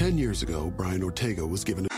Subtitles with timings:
[0.00, 1.88] Ten years ago, Brian Ortega was given a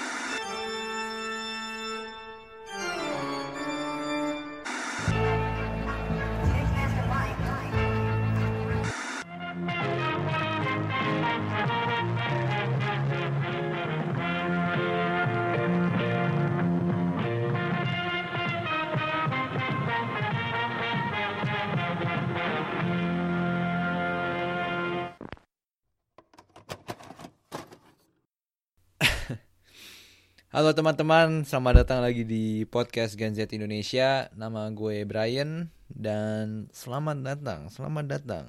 [30.73, 34.33] Teman-teman, selamat datang lagi di podcast Gen Z Indonesia.
[34.33, 38.47] Nama gue Brian dan selamat datang, selamat datang.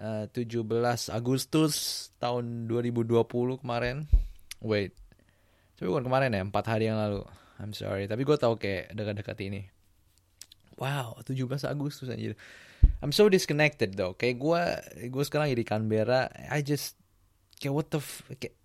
[0.00, 4.08] Eh, uh, 17 Agustus tahun 2020 kemarin.
[4.64, 4.96] Wait,
[5.76, 7.20] tapi bukan kemarin ya, 4 hari yang lalu.
[7.60, 9.68] I'm sorry, tapi gue tau kayak dekat-dekat ini.
[10.80, 12.32] Wow, 17 Agustus aja.
[13.04, 14.16] I'm so disconnected though.
[14.16, 14.62] Kayak gue,
[15.12, 16.32] gue sekarang di Canberra.
[16.48, 16.96] I just,
[17.60, 18.00] kayak what the,
[18.40, 18.56] kayak,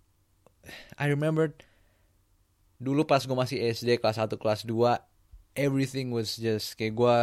[0.96, 1.68] I remembered
[2.78, 4.74] dulu pas gue masih SD kelas 1 kelas 2
[5.58, 7.16] everything was just kayak gue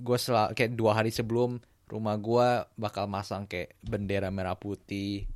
[0.00, 5.26] gue sel kayak dua hari sebelum rumah gue bakal masang kayak bendera merah putih.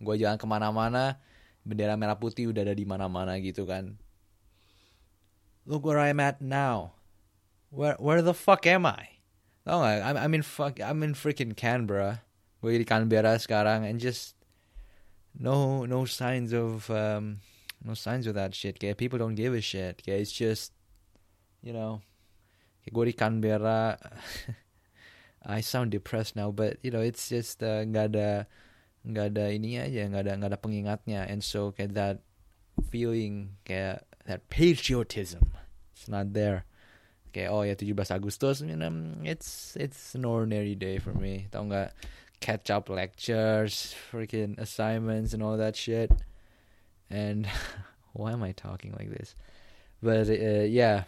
[0.00, 1.20] Gue jalan ke mana-mana
[1.60, 3.96] bendera merah putih udah ada di mana-mana gitu kan.
[5.68, 6.96] Look where I'm at now.
[7.68, 9.20] Where where the fuck am I?
[9.62, 12.24] Tau gak I'm, I'm in fuck I'm in freaking Canberra.
[12.60, 14.36] Gue di Canberra sekarang and just
[15.36, 17.44] no no signs of um,
[17.84, 18.78] no signs of that shit.
[18.78, 20.02] Kayak people don't give a shit.
[20.02, 20.72] Kayak it's just,
[21.62, 22.00] you know,
[22.84, 23.96] kayak gue di Canberra.
[25.44, 28.28] I sound depressed now, but you know, it's just uh, nggak uh, ada
[29.08, 32.16] nggak ada ini aja, nggak ada ada pengingatnya, and so kayak that
[32.92, 35.56] feeling kayak that patriotism,
[35.96, 36.68] it's not there.
[37.32, 38.92] Kayak oh ya 17 Agustus, you know,
[39.24, 41.48] it's it's an ordinary day for me.
[41.48, 41.64] Tau
[42.40, 46.12] catch up lectures, freaking assignments and all that shit.
[47.10, 47.44] And
[48.16, 49.34] why am I talking like this?
[50.00, 51.04] But uh, yeah,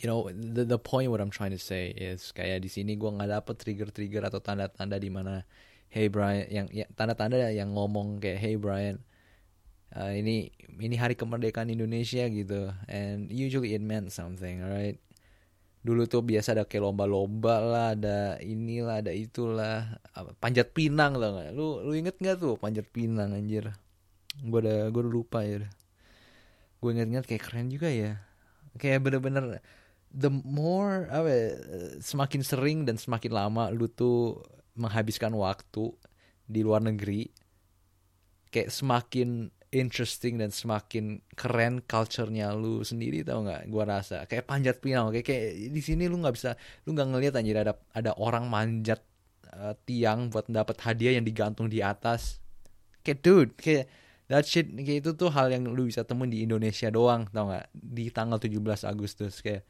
[0.00, 3.10] you know the the point what I'm trying to say is kayak di sini gue
[3.10, 5.44] nggak dapet trigger-trigger atau tanda-tanda di mana
[5.92, 9.00] hey Brian yang ya, tanda-tanda yang ngomong kayak hey Brian
[9.94, 12.72] uh, ini ini hari kemerdekaan Indonesia gitu.
[12.88, 14.98] And usually it meant something alright?
[15.86, 20.02] Dulu tuh biasa ada kayak lomba-lomba lah ada inilah ada itulah.
[20.42, 23.70] Panjat pinang lah lu lu inget nggak tuh panjat pinang anjir
[24.42, 25.64] gue udah gue udah lupa ya
[26.80, 28.20] gue ingat-ingat kayak keren juga ya.
[28.76, 29.44] Kayak bener-bener
[30.12, 31.46] the more apa ya,
[31.98, 34.38] semakin sering dan semakin lama lu tuh
[34.76, 35.90] menghabiskan waktu
[36.46, 37.26] di luar negeri
[38.52, 43.66] kayak semakin interesting dan semakin keren culture-nya lu sendiri tau nggak?
[43.66, 44.28] Gue rasa.
[44.28, 46.54] Kayak panjat pinang kayak kayak di sini lu nggak bisa
[46.86, 49.00] lu nggak ngelihat anjir ada ada orang manjat
[49.56, 52.38] uh, tiang buat dapat hadiah yang digantung di atas.
[53.00, 56.90] Kayak dude kayak that shit kayak itu tuh hal yang lu bisa temuin di Indonesia
[56.90, 59.62] doang tau gak di tanggal 17 Agustus kayak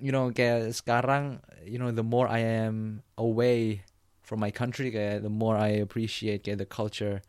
[0.00, 3.84] you know kayak sekarang you know the more I am away
[4.24, 7.20] from my country kayak the more I appreciate kayak the culture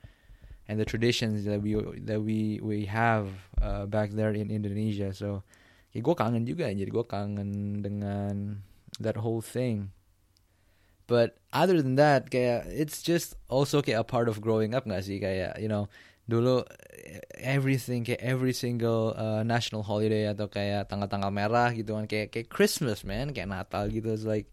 [0.71, 1.75] and the traditions that we
[2.07, 3.27] that we we have
[3.59, 5.11] uh, back there in Indonesia.
[5.11, 5.43] So
[5.91, 8.63] kayak gue kangen juga jadi gue kangen dengan
[9.03, 9.91] that whole thing.
[11.11, 15.03] But other than that kayak it's just also kayak a part of growing up gak
[15.03, 15.19] sih?
[15.19, 15.91] Kayak you know
[16.29, 16.63] dulu
[17.41, 22.47] everything kayak every single uh, national holiday atau kayak tanggal-tanggal merah gitu kan kayak kayak
[22.47, 24.13] Christmas man kayak Natal gitu.
[24.13, 24.47] It's like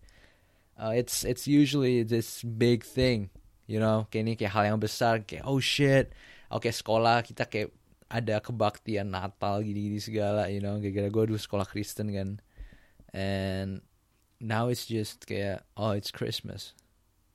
[0.81, 3.29] uh, it's it's usually this big thing
[3.69, 4.09] you know?
[4.09, 6.11] Kayak ini kayak hal yang besar kayak oh shit.
[6.49, 7.71] Oke okay, sekolah kita kayak
[8.09, 10.81] ada kebaktian Natal gini-gini segala you know?
[10.81, 12.41] Gara-gara gue dulu sekolah Kristen kan.
[13.12, 13.85] And
[14.41, 16.73] now it's just kayak oh it's Christmas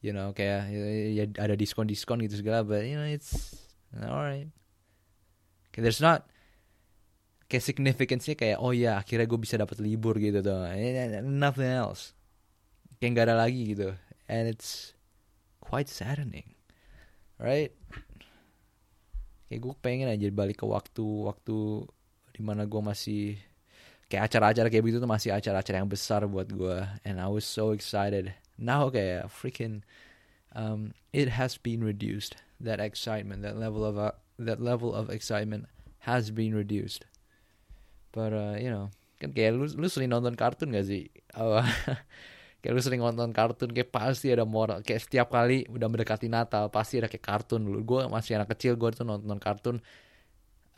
[0.02, 0.34] you know?
[0.34, 0.84] Kayak ya,
[1.22, 3.63] ya ada diskon-diskon gitu segala but you know it's
[4.02, 4.50] alright
[5.70, 6.26] okay, there's not
[7.50, 10.66] kayak significance-nya kayak oh ya akhirnya gue bisa dapat libur gitu tuh.
[11.22, 12.18] Nothing else.
[12.98, 13.94] Kayak nggak ada lagi gitu.
[14.26, 14.98] And it's
[15.62, 16.54] quite saddening
[17.44, 17.72] right?
[19.52, 21.86] Kayak gue pengen aja balik ke waktu waktu
[22.34, 23.38] di mana gue masih
[24.10, 27.76] kayak acara-acara kayak begitu tuh masih acara-acara yang besar buat gue and I was so
[27.76, 28.34] excited.
[28.58, 29.86] Now kayak freaking
[30.56, 35.68] um, it has been reduced that excitement, that level of uh, that level of excitement
[36.06, 37.06] has been reduced.
[38.14, 41.10] But uh, you know, kan kayak lu lu sering nonton kartun gak sih?
[42.64, 44.80] Kayak lu sering nonton kartun kayak pasti ada moral.
[44.88, 47.84] Kayak setiap kali udah mendekati Natal pasti ada kayak kartun dulu.
[47.84, 49.84] Gue masih anak kecil gue tuh nonton kartun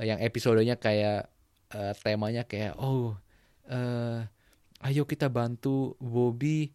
[0.02, 1.30] uh, yang episodenya kayak
[1.78, 3.14] uh, temanya kayak oh
[3.70, 4.20] uh,
[4.82, 6.74] ayo kita bantu Bobby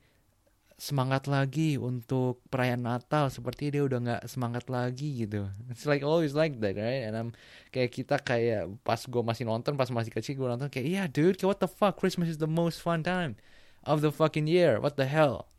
[0.81, 3.29] semangat lagi untuk perayaan Natal.
[3.29, 5.45] Seperti dia udah nggak semangat lagi gitu.
[5.69, 7.05] It's like always like that right?
[7.05, 7.31] And I'm
[7.69, 11.37] kayak kita kayak pas gue masih nonton pas masih kecil gue nonton kayak yeah dude
[11.45, 12.01] what the fuck?
[12.01, 13.37] Christmas is the most fun time
[13.85, 14.81] of the fucking year.
[14.81, 15.53] What the hell?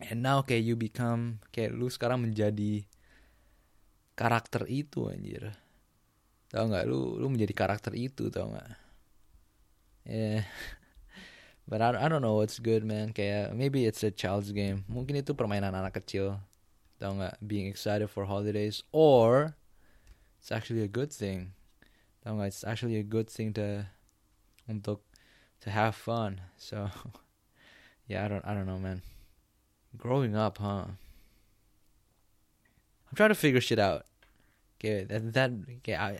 [0.00, 2.88] And now kayak you become kayak lu sekarang menjadi
[4.16, 5.52] karakter itu anjir.
[6.48, 6.88] Tau nggak?
[6.88, 8.70] Lu lu menjadi karakter itu tau nggak?
[10.08, 10.48] Yeah
[11.68, 13.12] But I, I don't know what's good man.
[13.12, 14.84] Kayak uh, maybe it's a child's game.
[14.90, 16.42] Mungkin itu permainan anak kecil
[16.98, 18.82] Tau uh, gak Being excited for holidays.
[18.90, 19.54] Or
[20.42, 21.54] It's actually a good thing.
[22.26, 23.86] Tau uh, gak It's actually a good thing to
[24.66, 25.06] um, Untuk
[25.62, 26.42] To have fun.
[26.58, 26.90] So
[28.10, 29.02] Yeah I don't I don't know man.
[29.94, 30.90] Growing up huh?
[33.06, 34.10] I'm trying to figure shit out.
[34.76, 36.18] Okay that, that okay, I,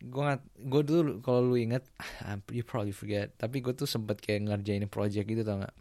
[0.00, 1.84] gue nggak gue dulu kalau lu inget
[2.56, 5.76] you probably forget tapi gue tuh sempet kayak ngerjain project gitu tau gak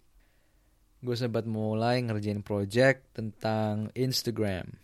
[1.00, 4.76] gue sempat mulai ngerjain project tentang Instagram.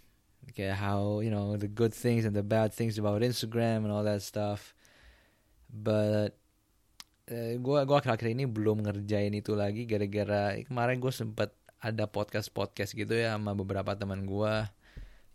[0.56, 4.08] Kayak how you know the good things and the bad things about Instagram and all
[4.08, 4.72] that stuff.
[5.68, 6.40] But
[7.28, 11.52] uh, gue gue akhir-akhir ini belum ngerjain itu lagi gara-gara kemarin gue sempet
[11.84, 14.56] ada podcast podcast gitu ya sama beberapa teman gue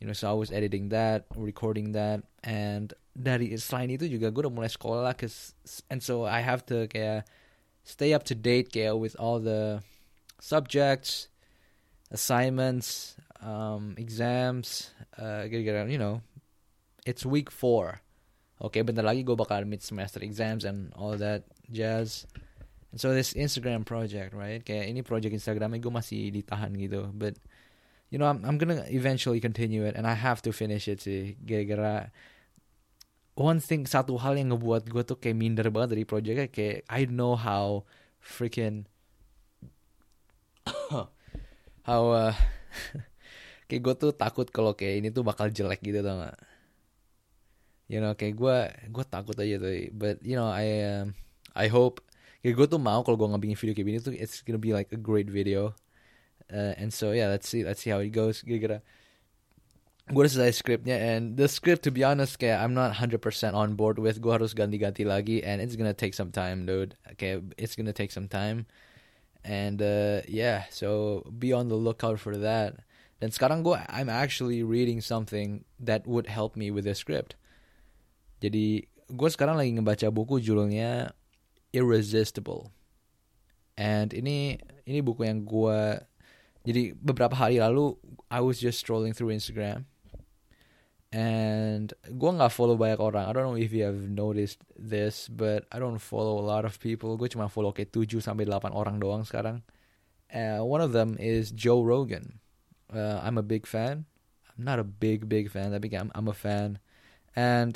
[0.01, 4.49] you know so I was editing that recording that and dari selain itu juga gue
[4.49, 5.53] udah mulai sekolah cause,
[5.93, 7.29] and so I have to kayak
[7.85, 9.85] stay up to date kayak with all the
[10.41, 11.29] subjects
[12.11, 13.15] assignments
[13.45, 16.25] um, exams uh, you know
[17.05, 18.01] it's week four
[18.61, 22.29] okay, bentar lagi gue bakal mid semester exams and all that jazz.
[22.93, 24.61] And so this Instagram project, right?
[24.61, 27.41] Kayak ini project Instagramnya gue masih ditahan gitu, but
[28.11, 31.39] you know I'm I'm gonna eventually continue it and I have to finish it sih
[31.41, 32.11] gara-gara
[33.39, 37.07] one thing satu hal yang ngebuat gue tuh kayak minder banget dari projectnya kayak I
[37.07, 37.87] know how
[38.19, 38.91] freaking
[41.89, 42.35] how uh,
[43.71, 46.37] kayak gue tuh takut kalau kayak ini tuh bakal jelek gitu tau gak
[47.87, 48.57] you know kayak gue
[48.91, 50.67] gue takut aja tuh but you know I
[51.01, 51.15] um,
[51.55, 52.03] I hope
[52.43, 54.91] kayak gue tuh mau kalau gue ngebikin video kayak gini tuh it's gonna be like
[54.91, 55.73] a great video
[56.53, 58.43] uh, and so yeah let's see let's see how it goes.
[58.43, 58.83] Gara-gara
[60.11, 63.23] gue udah selesai scriptnya and the script to be honest kayak I'm not 100%
[63.55, 64.19] on board with.
[64.19, 66.99] Gue harus ganti-ganti lagi and it's gonna take some time dude.
[67.15, 68.67] Kayak it's gonna take some time.
[69.47, 72.83] And uh, yeah so be on the lookout for that.
[73.23, 77.39] Dan sekarang gue I'm actually reading something that would help me with the script.
[78.43, 81.15] Jadi gue sekarang lagi ngebaca buku judulnya
[81.71, 82.75] Irresistible.
[83.79, 84.59] And ini
[84.91, 86.03] ini buku yang gue
[86.67, 87.97] jadi beberapa hari lalu
[88.29, 89.89] I was just strolling through Instagram
[91.11, 93.27] and gue nggak follow banyak orang.
[93.27, 96.79] I don't know if you have noticed this, but I don't follow a lot of
[96.79, 97.19] people.
[97.19, 99.67] Gue cuma follow kayak 7 sampai 8 orang doang sekarang.
[100.31, 102.39] Uh, one of them is Joe Rogan.
[102.87, 104.07] Uh, I'm a big fan.
[104.55, 106.79] I'm not a big big fan, tapi I'm, I'm a fan.
[107.35, 107.75] And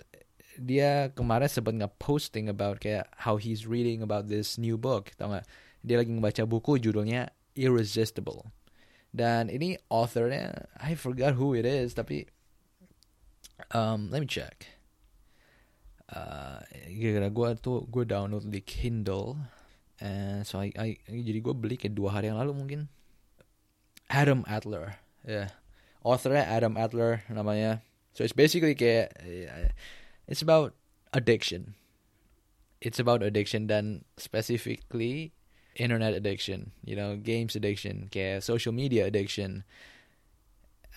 [0.55, 5.11] dia kemarin sempat nge-posting about kayak how he's reading about this new book.
[5.19, 5.47] Tau gak?
[5.83, 8.54] Dia lagi ngebaca buku judulnya Irresistible.
[9.15, 12.27] Dan ini authornya, I forgot who it is, tapi
[13.71, 14.67] um, let me check.
[16.11, 16.59] Uh,
[16.99, 19.39] gara-gara gue tuh gue download di Kindle,
[20.03, 22.81] and so I, I jadi gue beli kayak dua hari yang lalu mungkin.
[24.11, 25.49] Adam Adler, ya, yeah.
[26.03, 27.87] authornya Adam Adler namanya.
[28.19, 29.15] So it's basically kayak
[30.27, 30.75] it's about
[31.15, 31.79] addiction.
[32.83, 35.33] It's about addiction dan specifically
[35.77, 39.65] internet addiction, you know, games addiction, kayak social media addiction.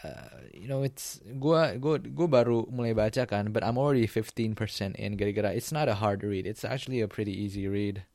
[0.03, 4.53] Uh, you know, it's gua gua gua baru mulai baca kan, but I'm already 15%
[4.95, 6.45] in gara-gara it's not a hard read.
[6.45, 8.05] It's actually a pretty easy read.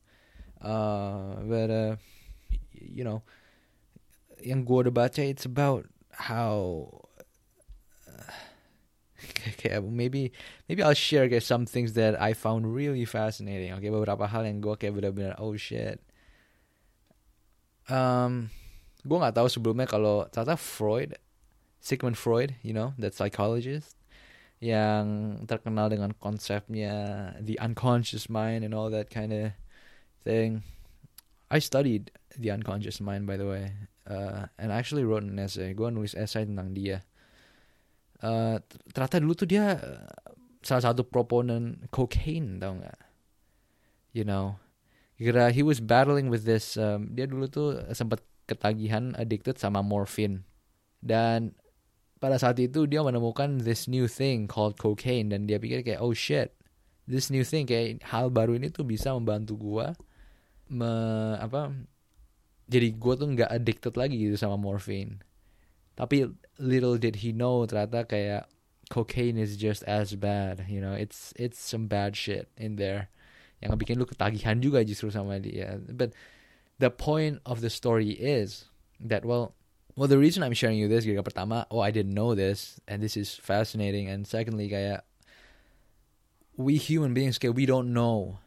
[0.63, 1.95] Uh, but uh,
[2.71, 3.27] you know,
[4.39, 6.87] yang gua baca it's about how
[9.47, 10.31] okay, maybe
[10.67, 13.73] maybe I'll share kayak some things that I found really fascinating.
[13.79, 15.99] Okay, beberapa hal yang gue kayak benar-benar oh shit.
[17.91, 18.53] Um,
[19.03, 21.19] gue nggak tahu sebelumnya kalau ternyata Freud,
[21.83, 23.99] Sigmund Freud, you know, that psychologist
[24.63, 29.51] yang terkenal dengan konsepnya the unconscious mind and all that kind of
[30.23, 30.63] thing.
[31.51, 33.75] I studied the unconscious mind by the way,
[34.07, 35.75] uh, and I actually wrote an essay.
[35.75, 37.03] Gue nulis essay tentang dia.
[38.23, 38.63] Uh,
[38.95, 39.75] ternyata dulu tuh dia
[40.63, 42.99] salah satu proponent cocaine tau nggak
[44.15, 44.55] you know
[45.23, 50.43] kira he was battling with this um, dia dulu tuh sempat ketagihan addicted sama morphine.
[50.99, 51.55] Dan
[52.19, 55.31] pada saat itu dia menemukan this new thing called cocaine.
[55.31, 56.51] Dan dia pikir kayak oh shit
[57.03, 59.91] this new thing kayak hal baru ini tuh bisa membantu gua
[60.71, 60.87] me,
[61.35, 61.75] apa
[62.71, 65.19] jadi gue tuh nggak addicted lagi gitu sama morphine.
[65.93, 68.49] Tapi little did he know ternyata kayak
[68.89, 73.12] cocaine is just as bad you know it's it's some bad shit in there
[73.63, 75.79] yang bikin lu ketagihan juga justru sama dia.
[75.87, 76.11] But
[76.83, 78.67] the point of the story is
[78.99, 79.55] that well
[79.95, 82.99] well the reason I'm sharing you this gara pertama oh I didn't know this and
[82.99, 85.07] this is fascinating and secondly kayak
[86.59, 88.43] we human beings kayak we don't know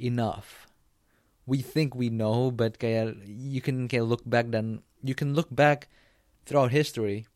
[0.00, 0.64] enough.
[1.44, 5.52] We think we know but kayak you can kayak look back dan you can look
[5.52, 5.92] back
[6.48, 7.28] throughout history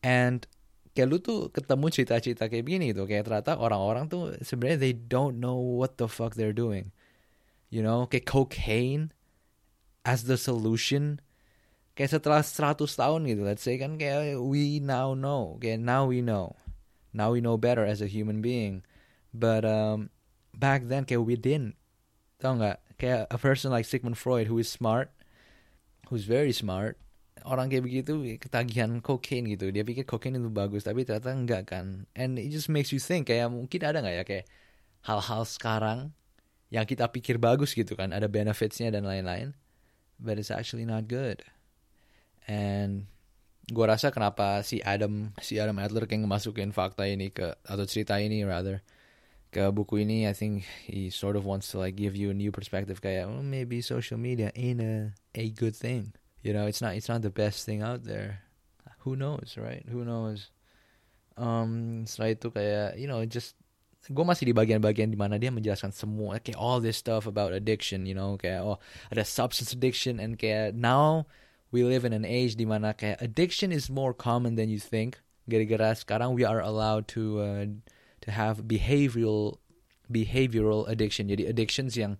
[0.00, 0.48] and
[0.96, 3.04] kayak lu tuh ketemu cerita-cerita kayak begini gitu.
[3.04, 6.96] Kayak ternyata orang-orang tuh sebenarnya they don't know what the fuck they're doing.
[7.68, 9.12] You know kayak cocaine
[10.08, 11.20] as the solution.
[11.92, 15.60] Kayak setelah 100 tahun gitu let's say kan kayak we now know.
[15.60, 16.56] Kayak now we know.
[17.12, 18.80] Now we know better as a human being.
[19.36, 20.08] But um,
[20.56, 21.76] back then kayak we didn't.
[22.40, 22.80] Tau nggak?
[22.96, 25.12] Kayak a person like Sigmund Freud who is smart
[26.08, 26.96] who's very smart
[27.46, 28.12] orang kayak begitu
[28.42, 29.70] ketagihan kokain gitu.
[29.70, 32.10] Dia pikir kokain itu bagus tapi ternyata enggak kan.
[32.18, 34.46] And it just makes you think kayak mungkin ada nggak ya kayak
[35.06, 36.10] hal-hal sekarang
[36.74, 38.10] yang kita pikir bagus gitu kan.
[38.10, 39.54] Ada benefitsnya dan lain-lain
[40.18, 41.44] but it's actually not good.
[42.48, 43.06] And
[43.66, 48.14] gue rasa kenapa si Adam si Adam Adler kayak ngemasukin fakta ini ke atau cerita
[48.22, 48.78] ini rather
[49.50, 52.54] ke buku ini I think he sort of wants to like give you a new
[52.54, 56.14] perspective kayak well, maybe social media ain't a a good thing
[56.46, 58.46] you know it's not it's not the best thing out there.
[59.02, 59.82] Who knows right?
[59.90, 60.54] Who knows?
[61.34, 63.58] Um setelah itu kayak you know just
[64.06, 68.14] gue masih di bagian-bagian dimana dia menjelaskan semua kayak all this stuff about addiction you
[68.14, 68.78] know kayak oh
[69.10, 71.26] ada substance addiction and kayak now
[71.74, 75.18] we live in an age dimana kayak addiction is more common than you think.
[75.46, 77.66] Gara-gara sekarang we are allowed to uh,
[78.22, 79.58] to have behavioral
[80.10, 81.30] behavioral addiction.
[81.30, 82.18] Jadi addictions yang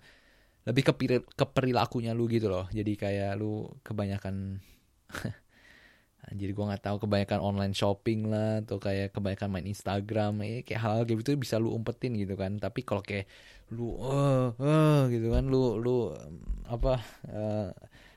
[0.66, 0.92] lebih ke,
[1.22, 2.66] ke perilakunya lu gitu loh.
[2.74, 4.58] Jadi kayak lu kebanyakan
[6.34, 10.80] jadi gue nggak tahu kebanyakan online shopping lah atau kayak kebanyakan main Instagram ya kayak
[10.82, 13.30] hal-hal kayak gitu bisa lu umpetin gitu kan tapi kalau kayak
[13.70, 16.10] lu uh, uh, gitu kan lu lu
[16.66, 16.98] apa
[17.30, 17.70] uh,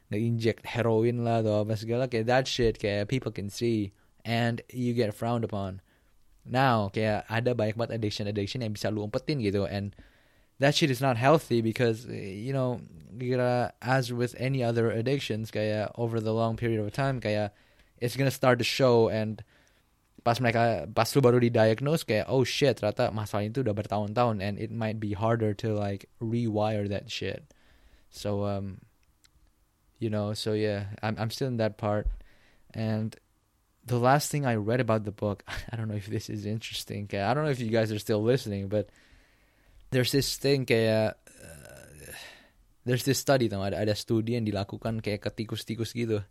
[0.10, 3.94] nge-inject heroin lah atau apa segala kayak that shit kayak people can see
[4.25, 5.77] and you get frowned upon
[6.41, 9.94] now kayak ada banyak banget addiction addiction yang bisa lu umpetin gitu and
[10.60, 12.80] that shit is not healthy because you know
[13.82, 17.51] as with any other addictions kayak over the long period of time kayak
[17.98, 19.44] it's gonna start to show and
[20.24, 24.60] pas mereka pas lu baru didiagnose kayak oh shit ternyata masalah itu udah bertahun-tahun and
[24.60, 27.48] it might be harder to like rewire that shit
[28.12, 28.84] so um
[29.98, 32.08] you know so yeah I'm I'm still in that part
[32.75, 33.16] and
[33.89, 37.10] the last thing I read about the book, I don't know if this is interesting.
[37.12, 38.89] I don't know if you guys are still listening, but
[39.89, 42.13] there's this thing kayak uh,
[42.86, 46.22] there's this study tau ada ada studi yang dilakukan kayak ke tikus-tikus gitu.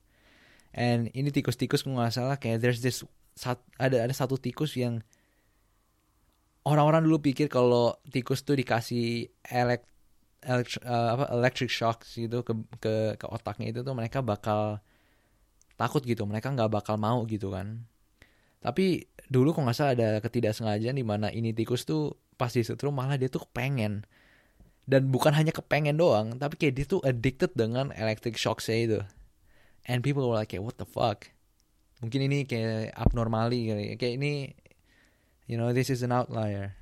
[0.74, 3.02] And ini tikus-tikus nggak salah kayak there's this
[3.34, 5.02] sat, ada ada satu tikus yang
[6.66, 9.86] orang-orang dulu pikir kalau tikus tuh dikasih elek,
[10.44, 14.82] elek uh, apa electric shock gitu ke ke ke otaknya itu tuh mereka bakal
[15.78, 17.86] takut gitu mereka nggak bakal mau gitu kan
[18.58, 23.18] tapi dulu kok nggak salah ada ketidaksengajaan di mana ini tikus tuh pas disetrum malah
[23.18, 24.07] dia tuh pengen
[24.88, 29.00] dan bukan hanya kepengen doang tapi kayak dia tuh addicted dengan electric shock saya itu.
[29.85, 31.28] And people were like what the fuck?
[32.00, 34.33] Mungkin ini kayak abnormali kali kayak ini
[35.45, 36.73] you know this is an outlier.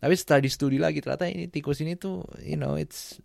[0.00, 3.20] Tapi setelah di studi lagi ternyata ini tikus ini tuh you know it's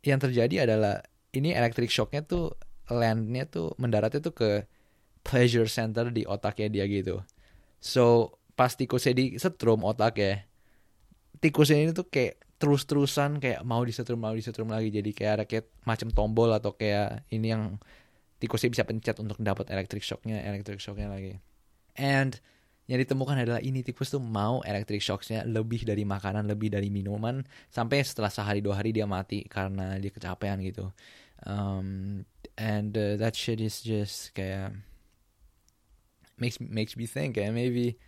[0.00, 1.04] yang terjadi adalah
[1.36, 2.56] ini electric shocknya tuh
[2.88, 4.50] landnya tuh mendaratnya tuh ke
[5.20, 7.20] pleasure center di otaknya dia gitu.
[7.84, 10.42] So pas tikusnya di setrum otaknya,
[11.38, 14.90] tikusnya ini tuh kayak terus-terusan kayak mau disetrum mau disetrum lagi.
[14.90, 17.78] Jadi kayak ada kayak macam tombol atau kayak ini yang
[18.42, 21.38] tikusnya bisa pencet untuk dapat electric shocknya electric shocknya lagi.
[21.94, 22.34] And
[22.90, 27.44] yang ditemukan adalah ini tikus tuh mau electric shocknya lebih dari makanan lebih dari minuman
[27.70, 30.90] sampai setelah sehari dua hari dia mati karena dia kecapean gitu.
[31.46, 32.26] Um,
[32.58, 34.74] and uh, that shit is just kayak
[36.40, 38.00] makes makes me think kayak maybe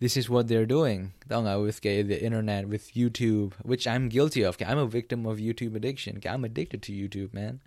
[0.00, 1.12] this is what they're doing.
[1.28, 4.56] Tau with the internet with YouTube which I'm guilty of.
[4.64, 6.20] I'm a victim of YouTube addiction.
[6.24, 7.60] I'm addicted to YouTube man.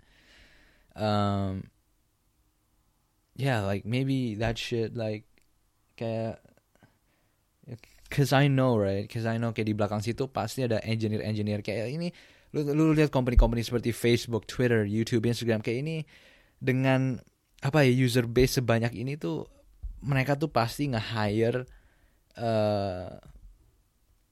[0.94, 1.70] Um
[3.34, 5.24] yeah like maybe that shit like
[5.96, 6.42] kayak
[8.10, 9.06] cause I know right?
[9.08, 12.14] Cause I know kayak di belakang situ pasti ada engineer-engineer kayak ini
[12.54, 15.96] lu lu lihat company-company seperti Facebook, Twitter, YouTube, Instagram kayak ini
[16.62, 17.18] dengan
[17.62, 19.50] apa ya user base sebanyak ini tuh
[20.04, 21.66] mereka tuh pasti nge-hire
[22.38, 23.18] uh,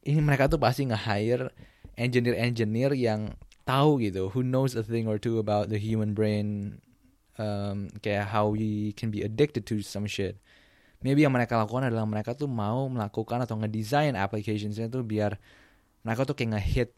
[0.03, 1.51] ini mereka tuh pasti nge-hire
[1.95, 6.79] engineer-engineer yang tahu gitu, who knows a thing or two about the human brain,
[7.39, 10.39] um, kayak how we can be addicted to some shit.
[11.03, 15.35] Maybe yang mereka lakukan adalah mereka tuh mau melakukan atau ngedesain applicationsnya tuh biar
[16.07, 16.91] mereka tuh kayak ngehit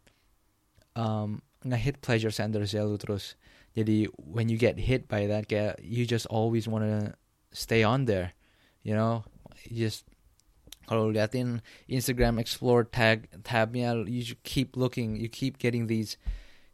[0.97, 3.37] um, ngehit pleasure center lu terus.
[3.73, 7.17] Jadi when you get hit by that kayak you just always wanna
[7.51, 8.37] stay on there,
[8.85, 9.25] you know,
[9.65, 10.05] you just
[10.87, 16.17] kalau liatin Instagram Explore tag tabnya, you keep looking, you keep getting these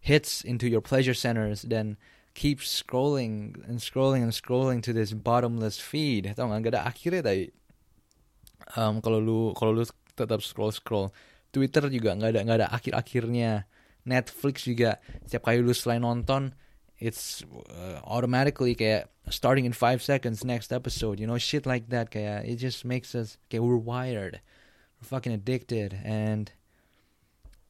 [0.01, 1.97] hits into your pleasure centers, then
[2.35, 6.33] keep scrolling and scrolling and scrolling to this bottomless feed.
[6.35, 6.61] Tau nggak?
[6.67, 7.45] Gak ada akhirnya tadi.
[8.79, 11.11] Um, kalau lu kalau lu tetap scroll scroll,
[11.51, 13.67] Twitter juga nggak ada nggak ada akhir akhirnya.
[14.01, 14.97] Netflix juga
[15.29, 16.57] setiap kali lu selain nonton,
[16.97, 22.11] it's uh, automatically kayak starting in five seconds next episode you know shit like that
[22.11, 24.41] kayak it just makes us okay we're wired.
[25.01, 25.97] We're fucking addicted.
[26.05, 26.53] And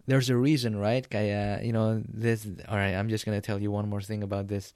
[0.06, 3.70] there's a reason right kayak you know this all right I'm just gonna tell you
[3.70, 4.74] one more thing about this.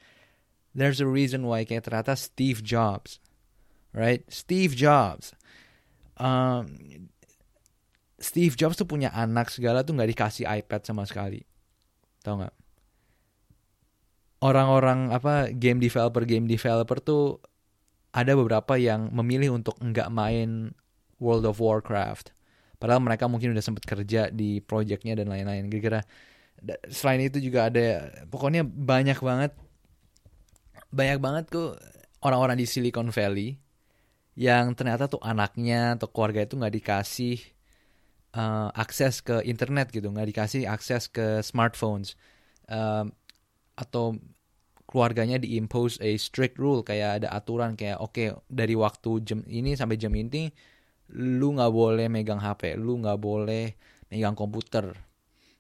[0.75, 3.19] There's a reason why kayak ternyata Steve Jobs
[3.95, 4.27] right?
[4.29, 5.33] Steve Jobs.
[6.19, 7.09] Um,
[8.19, 11.47] Steve Jobs tuh punya anak segala tuh nggak dikasih iPad sama sekali.
[12.21, 12.64] Tau nggak
[14.45, 17.41] orang-orang apa game developer game developer tuh
[18.13, 20.77] ada beberapa yang memilih untuk nggak main
[21.19, 22.37] World of Warcraft.
[22.77, 25.73] Padahal mereka mungkin udah sempat kerja di projectnya dan lain-lain.
[25.73, 26.05] Kira-kira
[26.93, 29.53] selain itu juga ada pokoknya banyak banget
[30.95, 31.75] banyak banget tuh
[32.23, 33.59] orang-orang di Silicon Valley
[34.39, 37.39] yang ternyata tuh anaknya atau keluarga itu nggak dikasih
[38.35, 42.19] uh, akses ke internet gitu, nggak dikasih akses ke smartphones
[42.71, 43.07] uh,
[43.75, 44.19] atau
[44.85, 49.75] keluarganya diimpose a strict rule kayak ada aturan kayak oke okay, dari waktu jam ini
[49.75, 50.53] sampai jam ini
[51.13, 53.77] lu nggak boleh megang HP, lu nggak boleh
[54.09, 54.97] megang komputer,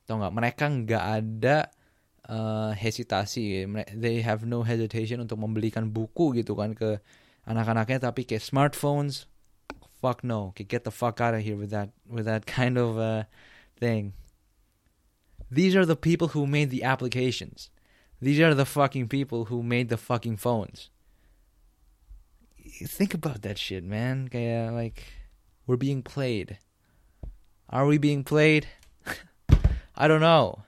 [0.08, 0.34] tau nggak?
[0.34, 1.68] Mereka nggak ada
[2.32, 6.96] uh, hesitasi, they have no hesitation untuk membelikan buku gitu kan ke
[7.44, 9.28] anak-anaknya, tapi kayak smartphones,
[10.00, 12.96] fuck no, okay, get the fuck out of here with that with that kind of
[12.96, 13.28] uh,
[13.76, 14.16] thing.
[15.52, 17.68] These are the people who made the applications.
[18.24, 20.88] These are the fucking people who made the fucking phones.
[22.82, 24.28] Think about that shit, man.
[24.28, 25.04] Kaya, like,
[25.66, 26.56] we're being played.
[27.68, 28.66] Are we being played?
[29.94, 30.62] I don't know.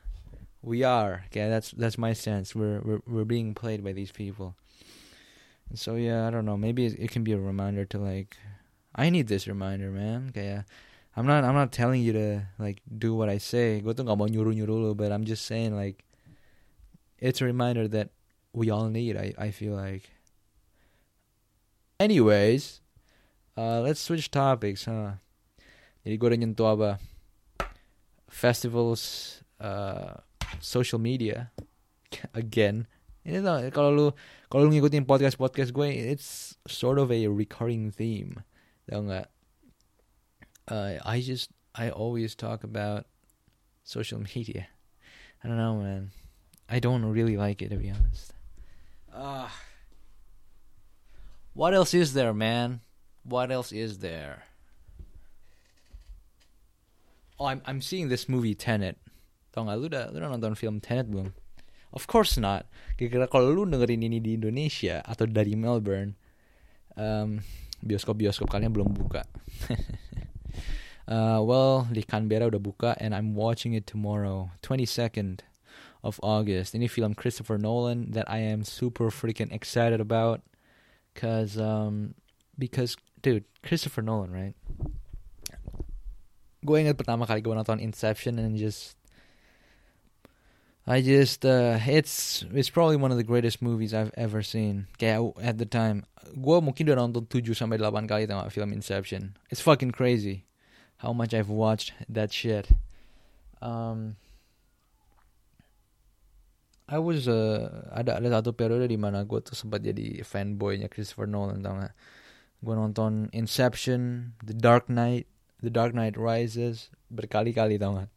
[0.60, 1.24] We are.
[1.28, 2.54] Okay, that's that's my sense.
[2.54, 4.54] We're we're we're being played by these people.
[5.70, 6.58] And so yeah, I don't know.
[6.58, 8.36] Maybe it, it can be a reminder to like,
[8.94, 10.26] I need this reminder, man.
[10.28, 10.60] Okay,
[11.16, 13.80] I'm not I'm not telling you to like do what I say.
[13.80, 16.05] But I'm just saying like
[17.18, 18.10] it's a reminder that
[18.52, 19.16] we all need.
[19.16, 20.10] I I feel like.
[21.98, 22.80] Anyways,
[23.56, 25.16] uh, let's switch topics, huh?
[26.04, 27.00] Jadi gue udah nyentuh?
[28.28, 30.20] Festivals, uh,
[30.60, 31.50] social media,
[32.36, 32.84] again.
[33.26, 34.06] Ini tuh kalau lu
[34.52, 38.44] kalau lu ngikutin podcast podcast gue, it's sort of a recurring theme,
[38.86, 39.26] tau nggak?
[40.68, 43.08] Uh, I just I always talk about
[43.82, 44.68] social media.
[45.42, 46.14] I don't know, man.
[46.66, 48.34] I don't really like it to be honest.
[49.14, 49.48] Uh,
[51.54, 52.80] what else is there, man?
[53.22, 54.44] What else is there?
[57.38, 58.98] Oh, I'm I'm seeing this movie Tenet.
[59.54, 61.32] Tau gak lu udah lu nonton film Tenet belum?
[61.94, 62.66] Of course not.
[62.98, 66.18] Kira-kira kalau lu dengerin ini di Indonesia atau dari Melbourne,
[66.98, 67.40] um,
[67.80, 69.24] bioskop-bioskop kalian belum buka.
[71.08, 75.46] uh, well, di Canberra udah buka and I'm watching it tomorrow, 22nd
[76.06, 76.74] of August.
[76.74, 80.46] Any film Christopher Nolan that I am super freaking excited about,
[81.18, 82.14] cause um,
[82.54, 84.54] because dude, Christopher Nolan, right?
[86.62, 88.94] Gue ingat pertama kali gue nonton Inception and just
[90.86, 94.86] I just uh, it's it's probably one of the greatest movies I've ever seen.
[94.98, 99.34] Kayak at the time, gue mungkin udah nonton 7 sampai 8 kali tengok film Inception.
[99.50, 100.46] It's fucking crazy
[101.02, 102.70] how much I've watched that shit.
[103.58, 104.16] Um,
[106.86, 111.26] I was uh, ada ada satu periode di mana gue tuh sempat jadi fanboynya Christopher
[111.26, 111.94] Nolan tau gak?
[112.62, 115.26] Gue nonton Inception, The Dark Knight,
[115.66, 118.10] The Dark Knight Rises berkali-kali tau gak?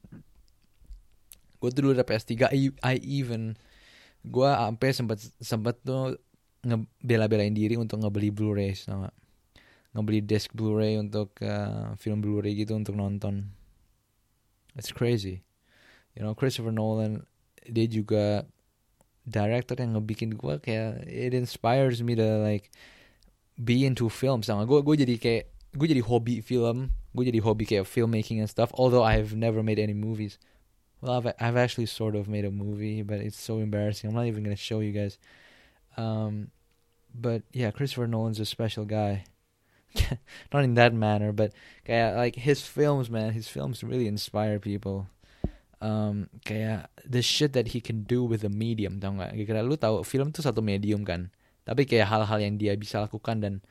[1.57, 3.57] Gue tuh dulu ada PS3, I, I even
[4.21, 6.21] gue sampai sempat sempat tuh
[6.61, 9.17] ngebela-belain diri untuk ngebeli Blu-ray tau gak?
[9.97, 13.49] Ngebeli disc Blu-ray untuk uh, film Blu-ray gitu untuk nonton.
[14.77, 15.41] It's crazy.
[16.13, 17.25] You know, Christopher Nolan
[17.65, 18.45] dia juga
[19.29, 22.73] director yang ngebikin gue kayak it inspires me to like
[23.55, 25.43] be into film sama gue gue jadi kayak
[25.77, 29.77] gue jadi hobi film gue jadi hobi kayak filmmaking and stuff although I've never made
[29.77, 30.41] any movies
[31.01, 34.09] well, I've I've actually sort of made a movie, but it's so embarrassing.
[34.09, 35.17] I'm not even gonna show you guys.
[35.97, 36.51] Um,
[37.13, 39.23] but yeah, Christopher Nolan's a special guy.
[40.53, 41.53] not in that manner, but
[41.85, 45.07] kaya like his films, man, his films really inspire people.
[45.79, 49.31] Um, kayak the shit that he can do with the medium, tau gak?
[49.31, 51.31] Kira lu tahu film tuh satu medium kan,
[51.63, 53.63] tapi kayak hal-hal yang dia bisa lakukan dan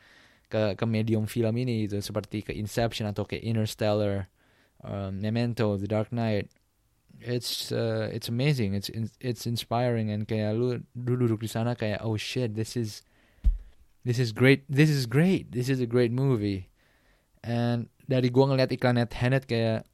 [0.49, 4.33] ke ke medium film ini itu seperti ke Inception atau ke Interstellar,
[4.81, 6.49] um, Memento, The Dark Knight.
[7.21, 8.88] It's uh, it's amazing, it's
[9.21, 13.05] it's inspiring and kayak lu duduk di sana kayak oh shit, this is
[14.09, 16.73] this is great, this is great, this is a great movie.
[17.44, 19.85] And dari gua ngeliat iklannya Tenet kayak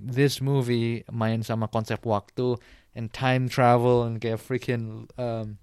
[0.00, 2.56] this movie main sama konsep waktu
[2.96, 5.60] and time travel and kayak freaking um,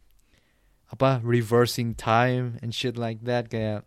[0.93, 3.84] apa reversing time and shit like that kayak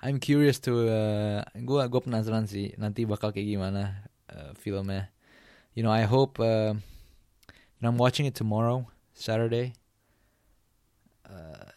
[0.00, 5.10] I'm curious to uh, gua gua penasaran sih nanti bakal kayak gimana uh, filmnya.
[5.74, 6.78] You know, I hope uh,
[7.78, 9.74] and I'm watching it tomorrow, Saturday.
[11.26, 11.70] Uh,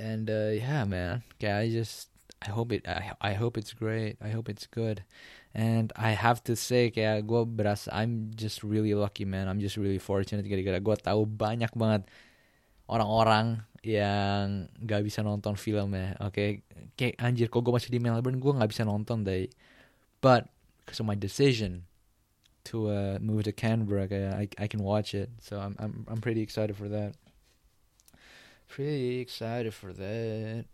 [0.00, 2.08] and uh, yeah, man, yeah, I just
[2.40, 4.16] I hope it I, I hope it's great.
[4.24, 5.04] I hope it's good.
[5.56, 9.48] And I have to say kayak gue berasa I'm just really lucky man.
[9.48, 12.04] I'm just really fortunate gara-gara gue tahu banyak banget
[12.92, 16.12] orang-orang yang gak bisa nonton filmnya.
[16.20, 16.50] Oke, okay?
[17.00, 19.48] kayak anjir kok gue masih di Melbourne gue nggak bisa nonton deh.
[20.20, 20.52] But
[20.84, 21.88] because of my decision
[22.68, 25.32] to uh, move to Canberra, I I can watch it.
[25.40, 27.16] So I'm I'm I'm pretty excited for that.
[28.68, 30.68] Pretty excited for that.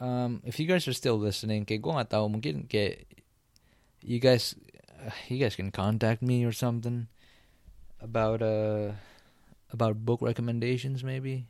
[0.00, 3.04] Um, if you guys are still listening, gue gak tahu mungkin kayak
[4.00, 4.56] you guys,
[4.96, 7.06] uh, you guys can contact me or something
[8.00, 8.96] about uh
[9.70, 11.46] about book recommendations maybe,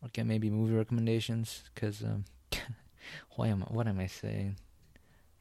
[0.00, 1.66] or can maybe movie recommendations.
[1.74, 2.24] Cause um,
[3.36, 4.56] why am I, what am I saying?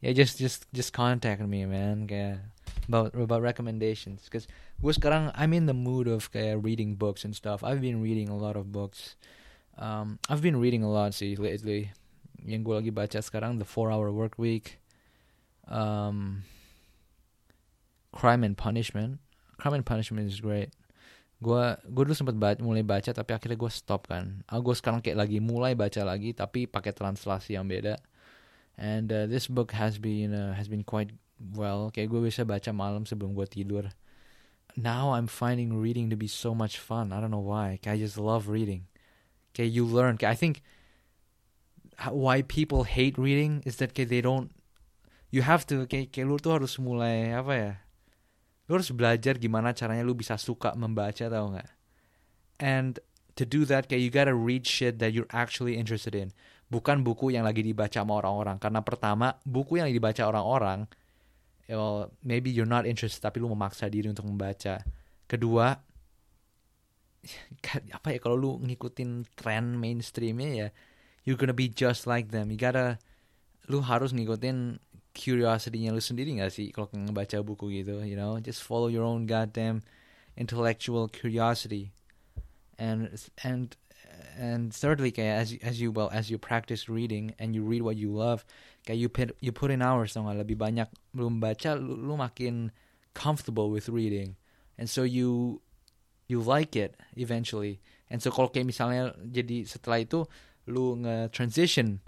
[0.01, 2.09] Yeah, just just just contact me, man.
[2.09, 2.49] Kayak
[2.89, 4.25] about about recommendations.
[4.27, 4.49] Cause
[4.81, 7.61] gue sekarang I'm in the mood of kayak reading books and stuff.
[7.61, 9.15] I've been reading a lot of books.
[9.77, 11.93] Um, I've been reading a lot sih lately
[12.43, 14.79] yang gue lagi baca sekarang The Four Hour Work Week,
[15.67, 16.43] um,
[18.11, 19.23] Crime and Punishment.
[19.57, 20.75] Crime and Punishment is great.
[21.43, 24.43] Gue gue dulu sempat baca, mulai baca tapi akhirnya gue stop kan.
[24.47, 27.99] Ah, gue sekarang kayak lagi mulai baca lagi tapi pakai translasi yang beda.
[28.79, 31.91] And uh, this book has been uh, has been quite well.
[31.91, 33.91] Kayak gue bisa baca malam sebelum gue tidur.
[34.73, 37.13] Now I'm finding reading to be so much fun.
[37.13, 37.77] I don't know why.
[37.83, 38.89] Kayak I just love reading.
[39.53, 40.17] Kayak you learn.
[40.17, 40.55] Kayak I think
[42.11, 44.51] why people hate reading is that kayak they don't
[45.33, 47.73] you have to kayak, kayak lu tuh harus mulai apa ya?
[48.69, 51.69] Lu harus belajar gimana caranya lu bisa suka membaca tau nggak?
[52.61, 53.01] And
[53.33, 56.31] to do that kayak you gotta read shit that you're actually interested in.
[56.69, 58.57] Bukan buku yang lagi dibaca sama orang-orang.
[58.61, 60.85] Karena pertama buku yang dibaca orang-orang
[61.69, 64.85] well, maybe you're not interested tapi lu memaksa diri untuk membaca.
[65.25, 65.73] Kedua
[67.97, 70.67] apa ya kalau lu ngikutin tren mainstreamnya ya
[71.23, 72.51] you're gonna be just like them.
[72.51, 72.99] You gotta,
[73.67, 74.79] lu harus ngikutin
[75.13, 78.35] curiosity-nya lu sendiri gak sih kalau ngebaca buku gitu, you know?
[78.41, 79.85] Just follow your own goddamn
[80.35, 81.93] intellectual curiosity.
[82.81, 83.13] And
[83.45, 83.77] and
[84.33, 87.95] and thirdly, kayak as as you well as you practice reading and you read what
[87.95, 88.41] you love,
[88.83, 92.73] kayak you put you put in hours dong lebih banyak belum baca lu, lu makin
[93.13, 94.35] comfortable with reading.
[94.75, 95.61] And so you
[96.25, 97.77] you like it eventually.
[98.09, 100.25] And so kalau kayak misalnya jadi setelah itu
[100.67, 101.99] lu nge-transition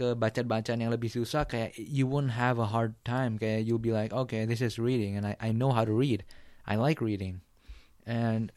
[0.00, 3.36] ke bacaan-bacaan yang lebih susah kayak you won't have a hard time.
[3.36, 6.24] Kayak you'll be like okay this is reading and I I know how to read.
[6.64, 7.44] I like reading.
[8.08, 8.48] And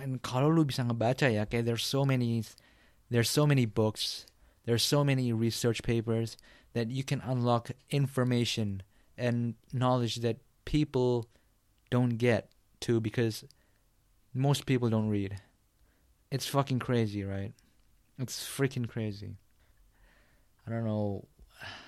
[0.00, 2.40] and kalau lu bisa ngebaca ya kayak there's so many
[3.12, 4.24] there's so many books
[4.64, 6.40] there's so many research papers
[6.72, 8.80] that you can unlock information
[9.20, 11.28] and knowledge that people
[11.92, 12.48] don't get
[12.80, 13.44] to because
[14.32, 15.36] most people don't read.
[16.32, 17.52] It's fucking crazy right
[18.18, 19.36] it's freaking crazy.
[20.66, 21.26] I don't know.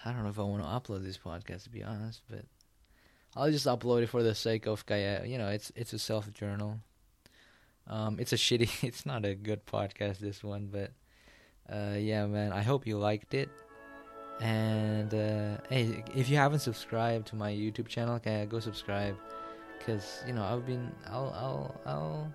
[0.04, 2.44] I don't know if I want to upload this podcast to be honest, but
[3.36, 5.24] I'll just upload it for the sake of kaya.
[5.24, 6.80] You know, it's it's a self journal.
[7.86, 8.70] Um, it's a shitty.
[8.88, 10.18] It's not a good podcast.
[10.18, 10.92] This one, but
[11.68, 12.52] uh, yeah, man.
[12.52, 13.48] I hope you liked it.
[14.40, 19.16] And uh, hey, if you haven't subscribed to my YouTube channel, kaya go subscribe,
[19.84, 20.92] cause you know I've been.
[21.06, 22.34] I'll I'll I'll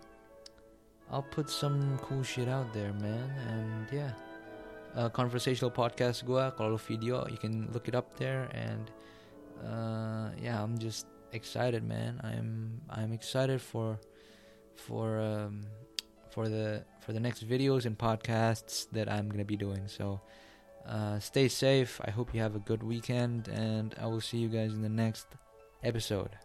[1.11, 3.33] I'll put some cool shit out there, man.
[3.49, 4.11] And yeah,
[4.95, 8.91] uh, conversational podcast gua kalau video you can look it up there and
[9.65, 12.19] uh, yeah, I'm just excited, man.
[12.23, 13.99] I'm I'm excited for
[14.75, 15.65] for um,
[16.29, 19.87] for the for the next videos and podcasts that I'm gonna be doing.
[19.87, 20.21] So
[20.87, 21.99] uh, stay safe.
[22.05, 24.89] I hope you have a good weekend, and I will see you guys in the
[24.89, 25.27] next
[25.83, 26.37] episode.